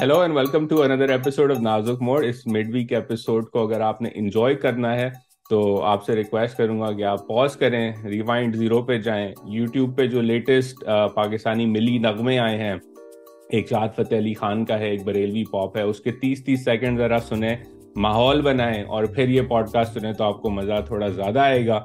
[0.00, 3.80] Hello and welcome to another episode of نازک mood اس mid week episode کو اگر
[3.80, 5.08] آپ نے انجوائے کرنا ہے،
[5.50, 9.32] تو آپ سے ریکویسٹ کروں گا کہ آپ پاز کریں ریوائنڈ زیرو پہ جائیں.
[9.52, 10.84] یوٹیوب پہ جو لیٹسٹ
[11.14, 12.74] پاکستانی ملی نغمے آئے ہیں،
[13.50, 16.64] ایک شاد فتح علی خان کا ہے، ایک بریلوی پاپ ہے، اس کے تیس تیس
[16.64, 17.54] سیکنڈ ذرا سنیں،
[17.96, 21.66] ماحول بنائیں اور پھر یہ پوڈ کاسٹ سنیں تو آپ کو مزہ تھوڑا زیادہ آئے
[21.66, 21.82] گا۔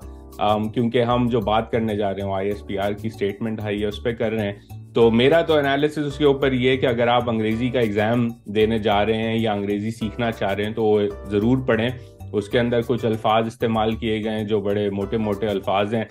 [0.73, 3.75] کیونکہ ہم جو بات کرنے جا رہے ہیں آئی ایس پی آر کی اسٹیٹمنٹ ہے
[3.75, 6.85] یہ اس پہ کر رہے ہیں۔ تو میرا تو انالیس اس کے اوپر یہ کہ
[6.85, 10.73] اگر آپ انگریزی کا ایگزام دینے جا رہے ہیں یا انگریزی سیکھنا چاہ رہے ہیں
[10.73, 11.89] تو وہ ضرور پڑھیں۔
[12.33, 16.03] اس کے اندر کچھ الفاظ استعمال کیے گئے ہیں جو بڑے موٹے موٹے الفاظ ہیں۔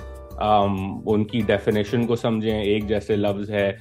[1.06, 3.72] ان کی ڈیفینیشن کو سمجھیں۔ ایک جیسے لفظ ہے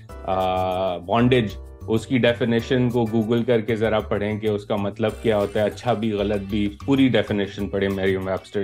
[1.06, 1.46] بانڈیج
[1.88, 5.62] اس کی ڈیفینیشن کو گوگل کر کے ذرا پڑھیں کہ اس کا مطلب کیا ہوتا
[5.62, 8.18] ہے۔ اچھا بھی، غلط بھی، پوری ڈیفینیشن پڑھیں۔ میری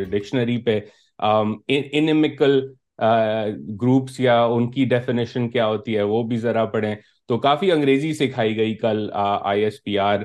[0.04, 0.80] ڈکشنری پہ۔
[1.68, 2.62] انمیکل
[3.82, 6.96] گروپس یا ان کی ڈیفینیشن کیا ہوتی ہے، وہ بھی ذرا پڑھیں۔
[7.28, 10.20] تو کافی انگریزی سکھائی گئی کل آئی ایس پی آر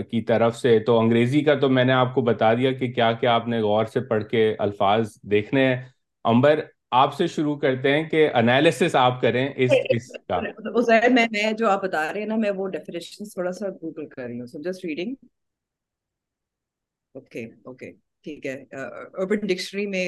[0.00, 3.12] کی طرف سے۔ تو انگریزی کا تو میں نے آپ کو بتا دیا کہ کیا
[3.12, 5.82] کیا آپ نے غور سے پڑھ کے الفاظ دیکھنے ہیں۔
[6.24, 11.52] امبر، آپ سے شروع کرتے ہیں کہ انالیسس آپ کریں اس اس کا۔ میں میں
[11.52, 14.46] جو آپ بتا رہے ہیں نا، میں وہ ڈیفینیشن تھوڑا سا گوگل کر رہی ہوں۔
[14.46, 15.14] So just reading
[17.14, 17.92] okay okay
[18.24, 20.06] ٹھیک ہے اربن ڈکشنری میں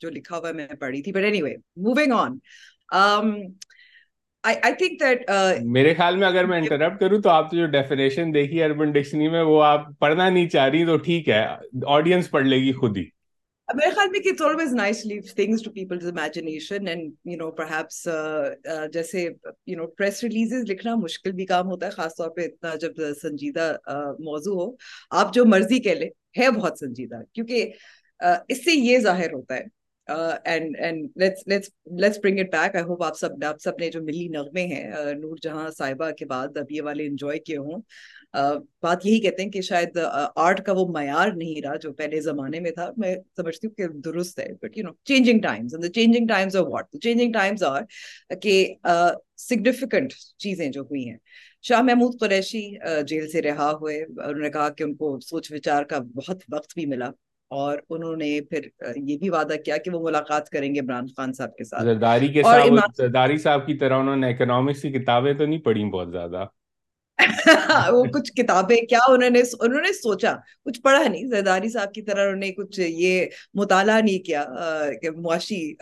[0.00, 2.38] جو لکھا ہوا میں پڑھی تھی۔ But anyway moving on
[5.72, 9.42] میرے خیال میں اگر میں انٹرپٹ کروں تو آپ جو ڈیفینیشن دیکھی اربن ڈکشنری میں
[9.42, 11.44] وہ آپ پڑھنا نہیں چاہ رہی تو ٹھیک ہے
[11.86, 13.04] آڈینس پڑھ لے گی خود ہی۔
[13.68, 17.50] میرے خیال میں کہ it's always nice leave things to people's imagination and you know
[17.50, 18.02] perhaps
[18.92, 22.74] جیسے یو نو پریس ریلیزز لکھنا مشکل بھی کام ہوتا ہے خاص طور پہ اتنا
[22.80, 23.72] جب سنجیدہ
[24.18, 24.70] موضوع ہو
[25.10, 27.72] آپ جو مرضی کہہ لیں ہے بہت سنجیدہ کیونکہ
[28.48, 29.64] اس سے یہ ظاہر ہوتا ہے
[30.08, 30.34] Uh,
[33.00, 36.56] آپ سب آپ سب نے جو ملی نغمے ہیں uh, نور جہاں صاحبہ کے بعد
[36.56, 37.80] اب یہ والے انجوائے کیے ہوں.
[38.38, 39.98] Uh, بات یہی کہتے ہیں کہ شاید
[40.36, 42.90] آرٹ کا وہ معیار نہیں رہا جو پہلے زمانے میں تھا.
[42.96, 46.66] میں سمجھتی ہوں کہ درست ہے but you know changing times and changing times of
[46.70, 47.82] what changing times are
[48.42, 48.74] کہ
[49.48, 51.16] سگنیفیکنٹ چیزیں جو ہوئی ہیں.
[51.62, 52.68] شاہ محمود قریشی
[53.08, 56.74] جیل سے رہا ہوئے انہوں نے کہا کہ ان کو سوچ وچار کا بہت وقت
[56.74, 57.10] بھی ملا.
[57.48, 58.60] اور انہوں نے پھر
[58.96, 62.28] یہ بھی وعدہ کیا کہ وہ ملاقات کریں گے عمران خان صاحب کے ساتھ۔ زرداری
[62.28, 66.10] کے ساتھ زرداری صاحب کی طرح انہوں نے اکنامکس کی کتابیں تو نہیں پڑھی بہت
[66.10, 66.44] زیادہ۔
[67.92, 70.34] وہ کچھ کتابیں کیا انہوں نے انہوں نے سوچا
[70.64, 74.44] کچھ پڑھا نہیں۔ زرداری صاحب کی طرح انہوں نے کچھ یہ مطالعہ نہیں کیا
[75.16, 75.72] معاشی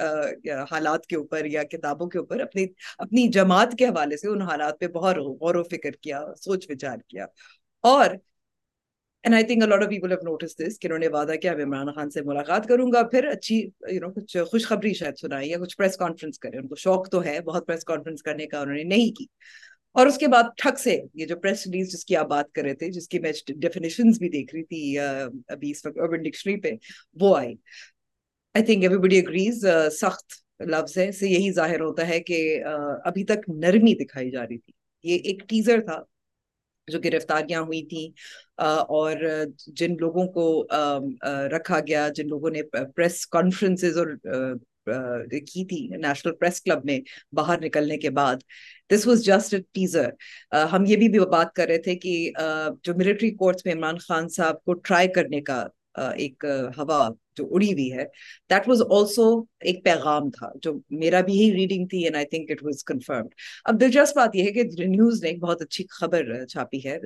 [0.71, 2.67] حالات کے اوپر یا کتابوں کے اوپر اپنی
[2.99, 6.97] اپنی جماعت کے حوالے سے ان حالات پہ بہت غور و فکر کیا سوچ وچار
[7.09, 7.27] کیا۔
[7.83, 8.07] اور
[9.23, 11.65] and I think a lot of people have notice this کہ انہوں نے وعدہ کیا، میں
[11.65, 15.59] عمران خان سے ملاقات کروں گا، پھر اچھی یو نو کچھ خوشخبری شاید سنائی یا
[15.59, 18.77] کچھ پریس کانفرنس کرے ان کو شوق تو ہے بہت پریس کانفرنس کرنے کا، انہوں
[18.77, 19.25] نے نہیں کی۔
[19.93, 22.63] اور اس کے بعد ٹھک سے یہ جو پریس ریلیز جس کی آپ بات کر
[22.63, 26.61] رہے تھے، جس کی میں ڈیفینیشنز بھی دیکھ رہی تھی ابھی اس وقت اربن ڈکشنری
[26.61, 26.71] پہ،
[27.21, 27.55] وہ آئی۔
[28.55, 29.67] I think everybody agrees
[30.01, 32.63] سخت لفظ ہے۔ سے یہی ظاہر ہوتا ہے کہ
[33.05, 34.73] ابھی تک نرمی دکھائی جا رہی تھی۔
[35.03, 36.03] یہ ایک ٹیزر تھا۔
[36.89, 38.09] جو گرفتاریاں ہوئی تھیں
[38.59, 39.17] اور
[39.67, 40.45] جن لوگوں کو
[41.57, 42.63] رکھا گیا، جن لوگوں نے
[42.95, 44.07] پریس کانفرنسز اور
[45.47, 46.99] کی تھی نیشنل پریس کلب میں
[47.33, 48.37] باہر نکلنے کے بعد۔
[48.91, 50.09] This was just a teaser
[50.73, 52.31] ہم یہ بھی بات کر رہے تھے کہ
[52.85, 56.45] جو ملٹری کورٹس میں عمران خان صاحب کو ٹرائی کرنے کا ایک
[56.79, 58.05] ہوا جو اڑی ہوئی ہے
[58.51, 59.25] دیٹ واز آلسو
[59.61, 63.35] ایک پیغام تھا، جو میرا بھی ہی ریڈنگ تھی and I think it was confirmed
[63.65, 66.99] اب دلچسپ بات یہ ہے کہ نیوز نے ایک بہت اچھی خبر چھاپی ہے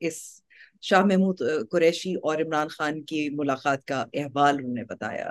[0.00, 0.22] اس
[0.82, 1.40] شاہ محمود
[1.70, 5.30] قریشی اور عمران خان کی ملاقات کا احوال انہوں نے بتایا۔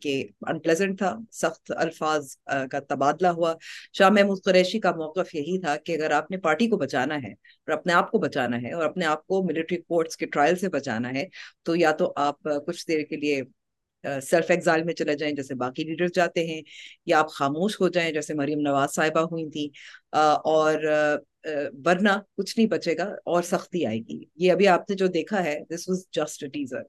[0.00, 0.12] کہ
[0.48, 2.34] انپلیزنٹ تھا، سخت الفاظ
[2.70, 3.54] کا تبادلہ ہوا۔
[3.92, 7.32] شاہ محمود قریشی کا موقف یہی تھا کہ اگر آپ نے پارٹی کو بچانا ہے
[7.32, 10.68] اور اپنے آپ کو بچانا ہے اور اپنے آپ کو ملٹری کورٹس کے ٹرائل سے
[10.68, 11.24] بچانا ہے،
[11.62, 13.42] تو یا تو آپ کچھ دیر کے لیے
[14.22, 16.60] سیلف ایگزائل میں چلے جائیں جیسے باقی لیڈر جاتے ہیں،
[17.06, 19.68] یا آپ خاموش ہو جائیں جیسے مریم نواز صاحبہ ہوئی تھیں۔
[20.44, 20.74] اور
[21.86, 25.44] ورنہ کچھ نہیں بچے گا اور سختی آئے گی۔ یہ ابھی آپ نے جو دیکھا
[25.44, 26.82] ہے this was just teaser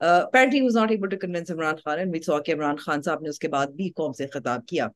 [0.00, 3.22] apparently was not able to convince Imran Khan and we saw کہ عمران خان صاحب
[3.22, 4.88] نے اس کے بعد بھی قوم سے خطاب کیا۔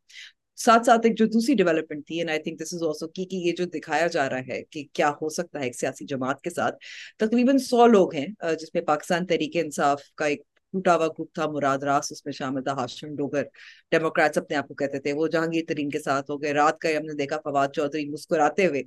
[0.56, 3.36] ساتھ ساتھ ایک جو دوسری ڈیولپمنٹ تھی and I think this is also key کہ
[3.36, 6.50] یہ جو دکھایا جا رہا ہے کہ کیا ہو سکتا ہے ایک سیاسی جماعت کے
[6.50, 6.76] ساتھ۔
[7.18, 10.42] تقریباً سو لوگ ہیں uh, جس میں پاکستان تحریک انصاف کا ایک
[10.74, 13.44] ٹوٹا ہوا گروپ تھا مراد راس اس میں شامل تھا ہاشم ڈوگر۔
[13.92, 16.88] ڈیموکریٹس اپنے آپ کو کہتے تھے وہ جہانگیر ترین کے ساتھ ہو گئے۔ رات کا
[16.88, 18.82] ہم نے دیکھا فواد چودھری مسکراتے ہوئے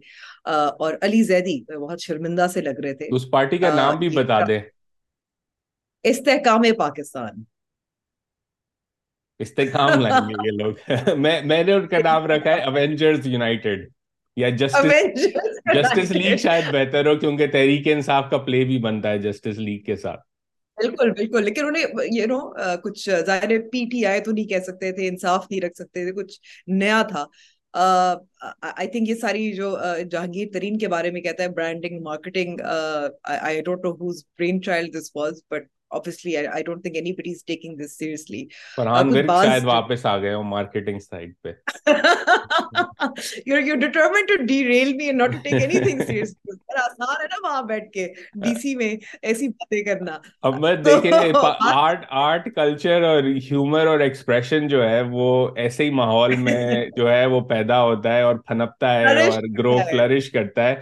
[0.80, 4.40] اور علی زیدی بہت شرمندہ سے لگ رہے تھے۔ اس پارٹی کا نام بھی بتا
[4.48, 4.60] دے
[6.04, 7.44] استحکام پاکستان۔
[9.40, 10.74] استحکام لائیں گے یہ لوگ۔
[11.18, 13.88] میں میں نے ان کا نام رکھا ہے اوینجرز یونائٹیڈ
[14.38, 15.26] یا جسٹس
[15.76, 19.80] جسٹس لیگ شاید بہتر ہو کیونکہ تحریک انصاف کا پلے بھی بنتا ہے جسٹس لیگ
[19.84, 20.22] کے ساتھ۔
[20.78, 22.40] بالکل بالکل۔ لیکن انہیں یو نو
[22.84, 26.12] کچھ ظاہر پی ٹی آئی تو نہیں کہہ سکتے تھے، انصاف نہیں رکھ سکتے تھے،
[26.14, 26.40] کچھ
[26.80, 27.26] نیا تھا۔
[28.62, 29.76] آئی تھنک یہ ساری جو
[30.12, 32.62] جہانگیر ترین کے بارے میں کہتا ہے branding marketing
[33.24, 37.44] I don't know whose brain child this was but obviously I, I don't think anybody's
[37.44, 38.42] taking this seriously.
[38.76, 41.52] Farhan Virk شاید واپس آ گئے ہو مارکیٹنگ سائڈ پہ
[43.48, 46.60] you're you're determined to derail me and not to take anything seriously.
[46.78, 48.08] آسان ہے نا وہاں بیٹھ کے
[48.44, 51.12] ڈی سی میں ایسی باتیں کرنا اب میں دیکھیں
[51.74, 57.12] آرٹ آرٹ کلچر اور ہیومر اور ایکسپریشن جو ہے وہ ایسے ہی ماحول میں جو
[57.12, 60.76] ہے وہ پیدا ہوتا ہے اور پھنپتا ہے اور گرو فلرش کرتا ہے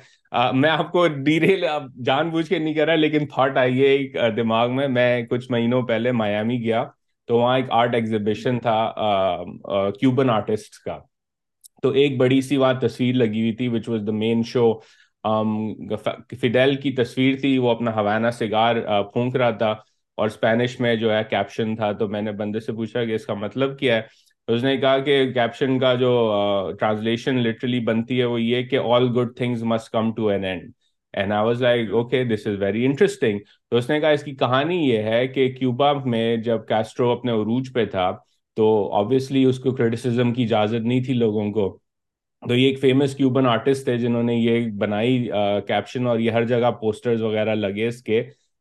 [0.54, 1.66] میں آپ کو ڈیٹیل
[2.06, 5.52] جان بوجھ کے نہیں کر رہا، لیکن تھاٹ آئی ہے ایک دماغ میں۔ میں کچھ
[5.52, 6.84] مہینوں پہلے میامی گیا،
[7.28, 8.92] تو وہاں ایک آرٹ ایگزیبیشن تھا
[10.00, 10.98] کیوبن آرٹسٹ کا۔
[11.82, 14.74] تو ایک بڑی سی وہاں تصویر لگی ہوئی تھی وچ واز دا مین شو
[16.42, 18.76] فیڈیل کی تصویر تھی، وہ اپنا ہوانا سگار
[19.14, 19.76] پھونک رہا تھا۔
[20.18, 23.26] اور اسپینش میں جو ہے کیپشن تھا، تو میں نے بندے سے پوچھا کہ اس
[23.26, 24.02] کا مطلب کیا ہے؟
[24.54, 26.12] اس نے کہا کہ کیپشن کا جو
[26.80, 30.72] ٹرانسلیشن لٹرلی بنتی ہے وہ یہ کہ all good things must come to an end
[31.14, 33.40] and I was like okay this is very interesting
[33.72, 37.32] تو اس نے کہا اس کی کہانی یہ ہے کہ کیوبا میں جب کیسٹرو اپنے
[37.32, 38.12] عروج پہ تھا،
[38.58, 41.70] تو آبویسلی اس کو کریٹیسزم کی اجازت نہیں تھی لوگوں کو.
[42.44, 45.18] تو یہ ایک فیمس کیوبن آرٹسٹ تھے جنہوں نے یہ بنائی
[45.68, 48.20] کیپشن اور یہ ہر جگہ پوسٹرز وغیرہ لگے اس کے.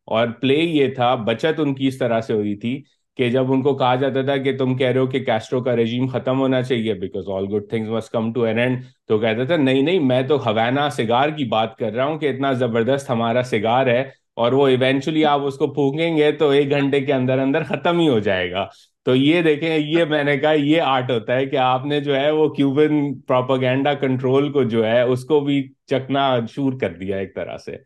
[0.08, 2.82] اور پلے یہ تھا، بچت ان کی اس طرح سے ہوئی تھی
[3.20, 5.74] کہ جب ان کو کہا جاتا تھا کہ تم کہہ رہے ہو کہ کیسٹرو کا
[5.76, 9.44] رجیم ختم ہونا چاہیے because all good things must come to an end تو کہتا
[9.44, 13.10] تھا نہیں نہیں، میں تو ہوینا سگار کی بات کر رہا ہوں کہ اتنا زبردست
[13.10, 14.00] ہمارا سگار ہے
[14.36, 17.98] اور وہ ایونچولی آپ اس کو پھونکیں گے تو ایک گھنٹے کے اندر اندر ختم
[17.98, 18.66] ہی ہو جائے گا۔
[19.04, 22.16] تو یہ دیکھیں، یہ میں نے کہا، یہ آرٹ ہوتا ہے کہ آپ نے جو
[22.16, 27.16] ہے وہ کیوبن پروپاگینڈا کنٹرول کو جو ہے اس کو بھی چکنا شور کر دیا
[27.16, 27.76] ایک طرح سے۔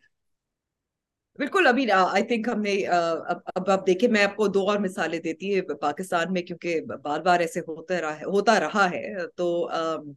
[1.38, 4.78] بالکل ابھی آئی تھنک ہم نے uh, اب آپ دیکھیں، میں آپ کو دو اور
[4.78, 9.26] مثالیں دیتی ہے پاکستان میں، کیونکہ بار بار ایسے ہوتا رہا ہے، ہوتا رہا ہے،
[9.36, 10.12] تو um,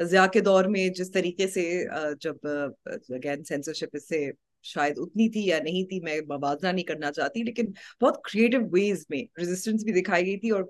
[0.00, 2.68] ضیاء کے دور میں جس طریقے سے uh, جب uh,
[3.08, 4.30] اگین سینسرشپ اس سے
[4.62, 7.70] شاید اتنی تھی یا نہیں تھی، میں موازنہ نہیں کرنا چاہتی، لیکن
[8.00, 10.62] بہت کریٹو ویز میں ریزسٹنس بھی دکھائی گئی تھی اور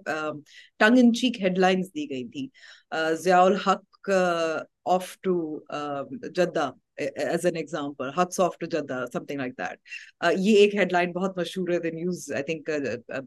[0.79, 2.49] tongue in cheek headlines دی گئی تھی۔
[3.15, 4.11] Zia ul-Haq
[4.85, 6.71] off to um, Jeddah.
[6.97, 9.79] As an example Haq's off to Jeddah something like that
[10.39, 12.71] یہ ایک ہیڈ لائن بہت مشہور ہے نیوز آئی تھنک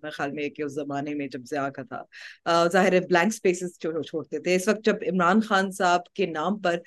[0.04, 2.02] میں خیال میں کہ اس زمانے میں جب ضیاء کا تھا.
[2.72, 4.56] ظاہر ہے بلینک اسپیسز چھوڑتے تھے.
[4.56, 6.80] اس وقت جب عمران خان صاحب کے نام پر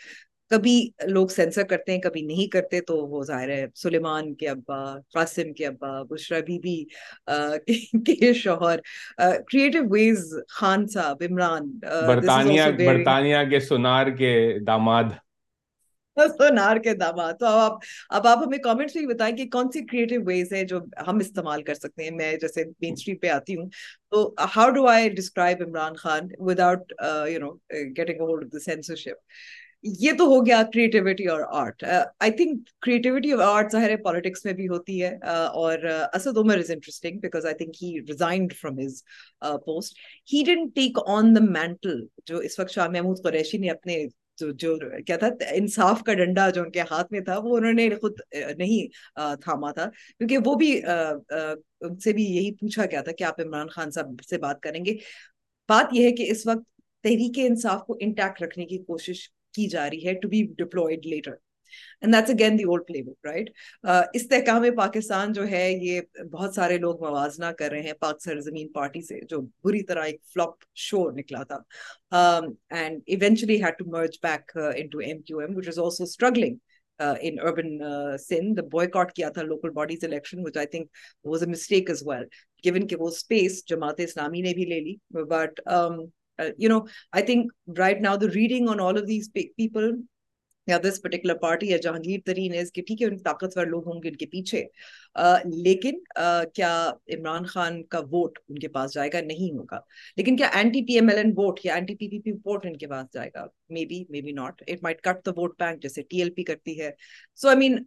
[0.50, 0.76] کبھی
[1.06, 4.78] لوگ سینسر کرتے ہیں کبھی نہیں کرتے تو وہ ظاہر ہے سلیمان کے ابا
[5.14, 6.76] قاسم کے ابا بشرا بی بی
[8.06, 8.78] کے شوہر
[9.18, 14.34] کریٹو ویز خان صاحب عمران برطانیہ برطانیہ کے سنار کے
[14.66, 15.04] داماد۔
[16.38, 17.78] سونار کے داماد۔ تو اب آپ
[18.10, 21.62] اب آپ ہمیں کامنٹس میں بتائیں کہ کون سی کریٹو ویز ہیں جو ہم استعمال
[21.62, 23.68] کر سکتے ہیں؟ میں جیسے مین اسٹریٹ پہ آتی ہوں۔
[24.10, 26.92] تو how do I describe Imran Khan without
[27.28, 27.52] you know
[27.96, 29.16] getting hold of the censorship
[29.98, 31.84] یہ تو ہو گیا کریٹیوٹی اور آرٹ
[32.20, 35.14] آئی تھنک کریٹیوٹی اور آرٹ ظاہر ہے پالیٹکس میں بھی ہوتی ہے۔
[35.54, 35.78] اور
[36.14, 39.02] Asad Umar is interesting because I think he resigned from his
[39.66, 39.98] post
[40.32, 44.04] he didn't take on the mantle جو اس وقت شاہ محمود قریشی نے اپنے
[44.40, 44.76] جو
[45.06, 48.20] کیا تھا، انصاف کا ڈنڈا جو ان کے ہاتھ میں تھا، وہ انہوں نے خود
[48.58, 48.86] نہیں
[49.42, 53.68] تھاما تھا۔ کیونکہ وہ بھی ان سے بھی یہی پوچھا گیا تھا کہ آپ عمران
[53.68, 54.96] خان صاحب سے بات کریں گے۔
[55.68, 56.64] بات یہ ہے کہ اس وقت
[57.04, 61.32] تحریک انصاف کو انٹیکٹ رکھنے کی کوشش کی جا رہی ہے to be deployed later
[62.00, 63.50] and that's again the old play book right
[64.14, 66.00] Istehkam Pakistan جو ہے، یہ
[66.32, 70.20] بہت سارے لوگ موازنہ کر رہے ہیں پاک سرزمین پارٹی سے، جو بری طرح ایک
[70.34, 71.58] فلپ شو نکلا تھا۔
[72.12, 76.56] And eventually had to merge back into M Q M which is also struggling
[77.00, 77.78] in urban
[78.18, 78.60] Sindh
[78.90, 80.88] boycott کیا تھا local bodies election which I think
[81.24, 82.24] was a mistake as well
[82.64, 84.94] given کہ وہ space Jamaat Islami نے بھی لے لی۔
[85.28, 85.60] But
[86.58, 86.78] you know
[87.12, 89.90] I think right now the reading on all of these people
[90.68, 94.02] یا this particular party یا جہانگیر ترین ہے کہ ٹھیک ہے، ان طاقتور لوگ ہوں
[94.02, 94.64] گے ان کے پیچھے۔
[95.64, 95.98] لیکن
[96.54, 99.80] کیا عمران خان کا ووٹ ان کے پاس جائے گا؟ نہیں ہوگا۔
[100.16, 102.76] لیکن کیا anti P M L N vote یا anti P P P vote ان
[102.76, 103.46] کے پاس جائے گا؟
[103.84, 106.90] Maybe maybe not it might cut the vote bank جیسے ٹی ایل پی کرتی ہے۔
[107.36, 107.78] سو آئی مین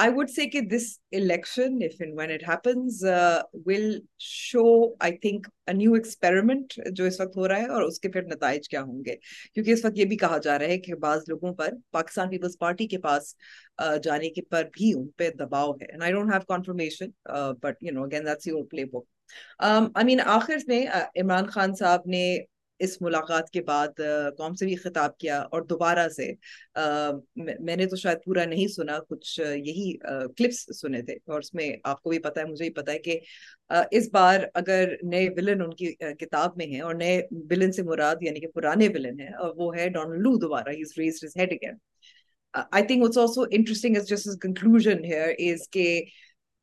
[0.00, 5.10] I would say that this election, if and when it happens, uh, will show, I
[5.24, 8.68] think, a new experiment جو اس وقت ہو رہا ہے اور اس کے پھر نتائج
[8.68, 9.16] کیا ہوں گے
[9.54, 12.58] کیونکہ اس وقت یہ بھی کہا جا رہا ہے کہ بعض لوگوں پر پاکستان پیپلز
[12.58, 13.34] پارٹی کے پاس
[14.04, 17.76] جانے کے پر بھی ان پہ دباؤ ہے and I don't have confirmation uh, but
[17.80, 18.86] you know again that's your play
[19.60, 20.84] um, I mean آخر میں
[21.16, 22.24] عمران خان صاحب نے
[22.80, 24.00] اس ملاقات کے بعد
[24.38, 26.32] قوم سے بھی خطاب کیا اور دوبارہ سے
[27.60, 29.92] میں نے تو شاید پورا نہیں سنا، کچھ یہی
[30.36, 32.98] کلپس سنے تھے اور اس میں آپ کو بھی پتا ہے، مجھے بھی پتا ہے
[32.98, 33.18] کہ
[33.90, 37.20] اس بار اگر نئے ولن ان کی کتاب میں ہیں اور نئے
[37.50, 40.98] ولن سے مراد یعنی کہ پرانے ولن ہیں وہ ہے ڈونلڈ لو دوبارہ he is
[40.98, 41.76] raise head again
[42.54, 46.02] I think also interesting is just conclusion here is کہ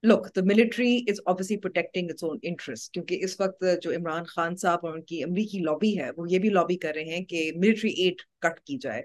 [0.03, 4.55] look the military is obviously protecting its own interest کیونکہ اس وقت جو عمران خان
[4.55, 7.49] صاحب اور ان کی امریکی لابی ہے، وہ یہ بھی لابی کر رہے ہیں کہ
[7.55, 9.01] ملٹری ایڈ کٹ کی جائے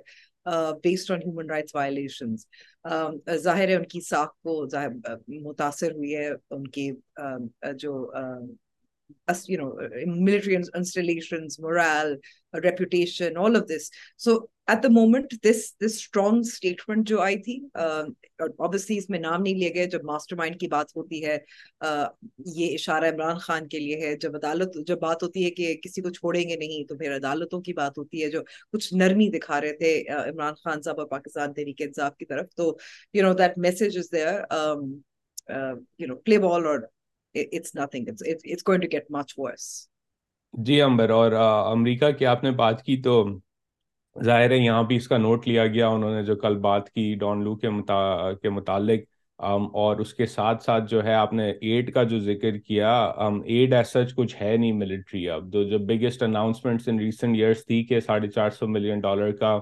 [0.85, 2.47] based on human rights violations
[3.43, 4.65] ظاہر ہے ان کی ساکھ کو
[5.43, 6.91] متاثر ہوئی ہے، ان کی
[7.79, 7.95] جو
[9.47, 9.73] you know
[10.07, 12.17] military installations morale
[12.55, 13.91] reputation all of this.
[14.17, 17.59] So at the moment this this strong statement جو آئی تھی
[18.59, 21.37] obviously اس میں نام نہیں لیے گئے جب ماسٹر مائنڈ کی بات ہوتی ہے
[22.47, 26.03] یہ اشارہ عمران خان کے لیے ہے جب عدالت جب بات ہوتی ہے کہ کسی
[26.03, 28.43] کو چھوڑیں گے نہیں تو پھر عدالتوں کی بات ہوتی ہے جو
[28.73, 32.75] کچھ نرمی دکھا رہے تھے عمران خان صاحب اور پاکستان تحریک انصاف کی طرف تو
[33.15, 33.97] you know that message
[37.35, 39.57] is there um, uh, you know play ball or
[40.55, 41.33] G Amber اور
[41.73, 43.25] امریکہ کی آپ نے بات کی تو
[44.25, 47.15] ظاہر ہے یہاں بھی اس کا نوٹ لیا گیا انہوں نے جو کل بات کی
[47.15, 49.01] ڈان لو کے متعلق
[49.39, 53.05] اور اس کے ساتھ ساتھ جو ہے آپ نے ایڈ کا جو ذکر کیا
[53.45, 57.67] ایڈ ایز سچ کچھ ہے نہیں ملٹری اب۔ تو جو biggest announcement in recent years
[57.67, 59.59] تھی کہ ساڑھے چار سو ملین ڈالر کا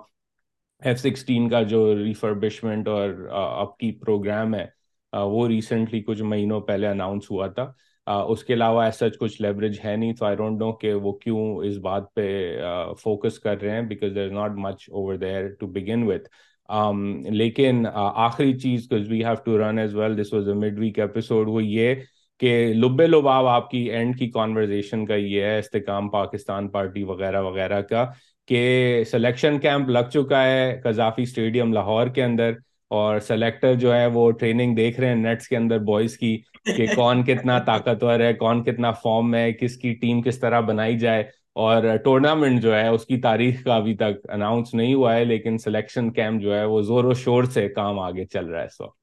[0.83, 4.80] ایف سکسٹین کا جو ریفربشمنٹ اور اب کی پروگرام ہے
[5.13, 7.73] وہ ریسنٹلی کچھ مہینوں پہلے اناؤنس ہوا تھا۔
[8.07, 11.57] اس کے علاوہ ایسا کچھ لیوریج ہے نہیں تو آئی ڈونٹ نو کہ وہ کیوں
[11.67, 12.27] اس بات پہ
[13.03, 16.29] فوکس کر رہے ہیں because there not much over there to begin with
[17.33, 21.49] لیکن آخری چیز we have to run as well this was a mid week episode
[21.49, 21.95] وہ یہ
[22.41, 27.43] کہ لبے لباب آپ کی اینڈ کی کانورزیشن کا یہ ہے، استحکام پاکستان پارٹی وغیرہ
[27.43, 28.05] وغیرہ کا،
[28.49, 32.53] کہ سلیکشن کیمپ لگ چکا ہے قذافی اسٹیڈیم لاہور کے اندر۔
[32.91, 36.43] اور سلیکٹر جو ہے وہ ٹریننگ دیکھ رہے ہیں نیٹس کے اندر بوائز کی
[36.77, 40.99] کہ کون کتنا طاقتور ہے، کون کتنا فارم ہے، کس کی ٹیم کس طرح بنائی
[40.99, 45.25] جائے۔ اور ٹورنامنٹ جو ہے اس کی تاریخ کا ابھی تک اناؤنس نہیں ہوا ہے،
[45.25, 48.67] لیکن سلیکشن کیمپ جو ہے وہ زور و شور سے کام آگے چل رہا ہے
[48.67, 49.01] اس وقت۔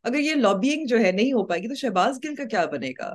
[0.04, 2.90] اگر یہ لابیگ جو ہے نہیں ہو پائے گی تو شہباز گل کا کیا بنے
[2.90, 3.14] گا؟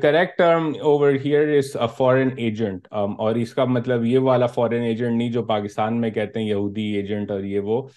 [0.00, 1.60] Correct term over here
[1.96, 6.40] foreign agent اور اس کا مطلب یہ والا فورن ایجنٹ نہیں جو پاکستان میں کہتے
[6.40, 7.88] ہیں یہودی ایجنٹ اور یہ وہ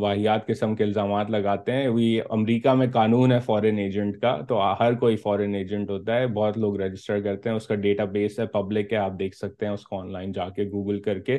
[0.00, 4.60] واحیات قسم کے الزامات لگاتے ہیں۔ وہی امریکہ میں قانون ہے فورن ایجنٹ کا تو
[4.80, 8.38] ہر کوئی فورن ایجنٹ ہوتا ہے۔ بہت لوگ رجسٹر کرتے ہیں۔ اس کا ڈیٹا بیس
[8.40, 11.18] ہے پبلک ہے آپ دیکھ سکتے ہیں اس کو آن لائن جا کے گوگل کر
[11.18, 11.38] کے۔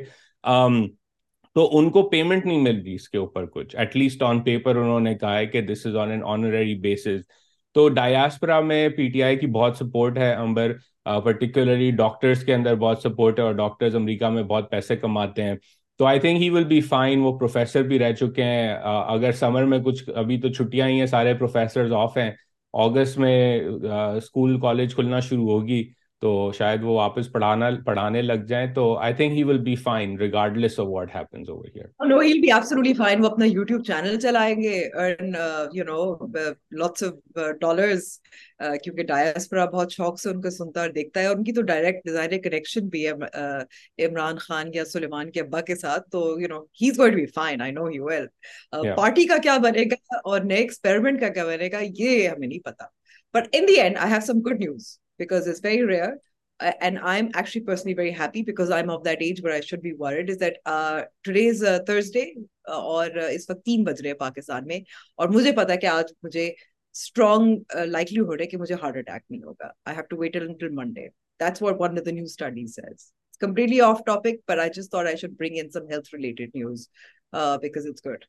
[1.53, 4.75] تو ان کو پیمنٹ نہیں مل رہی اس کے اوپر کچھ۔ ایٹ لیسٹ آن پیپر
[4.75, 7.19] انہوں نے کہا ہے کہ this is on an honorary basis
[7.75, 10.72] تو ڈایاسپرا میں پی ٹی آئی کی بہت سپورٹ ہے، امبر
[11.24, 15.55] پرٹیکولرلی ڈاکٹرس کے اندر بہت سپورٹ ہے اور ڈاکٹرز امریکہ میں بہت پیسے کماتے ہیں۔
[16.00, 19.65] تو I think he will be fine وہ پروفیسر بھی رہ چکے ہیں۔ اگر سمر
[19.65, 22.32] میں کچھ، ابھی تو چھٹیاں ہی ہیں، سارے پروفیسرز آف ہیں۔
[22.74, 23.60] اگست میں
[24.17, 25.84] اسکول کالج کھلنا شروع ہوگی۔
[26.22, 30.17] تو شاید وہ واپس پڑھانا پڑھانے لگ جائیں تو I think he will be fine
[30.19, 34.19] regardless of what happens over here no he'll be absolutely fine وہ اپنا یوٹیوب چینل
[34.19, 34.79] چلائیں گے.
[34.95, 35.36] Earn
[35.74, 36.27] you know
[36.79, 38.07] lots of dollars
[38.84, 41.25] کیونکہ ڈایاسپورا بہت شوق سے ان کو سنتا اور دیکھتا ہے.
[41.25, 45.62] اور ان کی تو ڈائریکٹ ظاہر کنیکشن بھی ہے عمران خان یا سلیمان کے ابا
[45.62, 46.10] کے ساتھ.
[46.12, 48.25] تو you know he is going to be fine I know he well
[48.95, 52.60] party کا کیا بنے گا اور نئے ایکسپیریمنٹ کا کیا بنے گا یہ ہمیں نہیں
[52.60, 52.86] پتا.
[53.34, 56.17] But in the end I have some good news because it's very rare.
[56.60, 59.81] Uh, and I'm actually personally very happy because I'm of that age where I should
[59.81, 62.27] be worried is that uh, today is uh, Thursday
[62.67, 64.79] اور اس وقت تین بج رہے ہیں پاکستان میں
[65.15, 69.24] اور مجھے پتا ہے کہ آج مجھے اسٹرانگ لائکلی ہوڈ ہے کہ مجھے ہارٹ اٹیک
[69.29, 71.07] نہیں ہوگا I have to wait until Monday
[71.39, 75.07] that's what one of the new studies says completely off topic but I just thought
[75.07, 76.89] I should bring in some health related news
[77.34, 78.25] uh, because it's good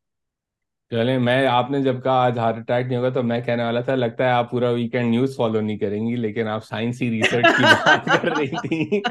[0.93, 3.81] چلیں میں آپ نے جب کہا آج heart attack نہیں ہوگا تو میں کہنے والا
[3.81, 7.47] تھا لگتا ہے آپ پورا ویکینڈ نیوز فالو نہیں کریں گی لیکن آپ سائنسی ریسرچ
[7.57, 9.01] کی بات کر رہی تھی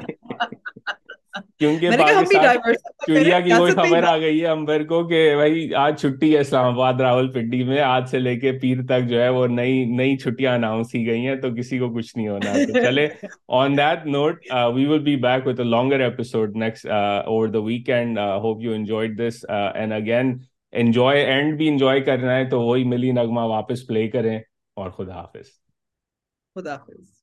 [1.59, 1.91] کیونکہ
[3.07, 6.65] چڑیا کی کوئی خبر آ گئی ہے امبر کو کہ بھائی آج چھٹی ہے اسلام
[6.65, 10.17] آباد راول پنڈی میں آج سے لے کے پیر تک جو ہے وہ نئی نئی
[10.17, 13.07] چھٹیاں اناؤنس کی گئی ہیں تو کسی کو کچھ نہیں ہونا۔ تو چلے
[13.53, 18.61] on that note we will be back with longer episode next over the weekend hope
[18.61, 20.37] you enjoyed this and again
[20.75, 24.39] enjoy end بھی انجوائے کرنا ہے تو وہی ملی نغمہ واپس پلے کریں
[24.75, 25.47] اور خدا حافظ۔
[26.55, 27.14] خدا حافظ۔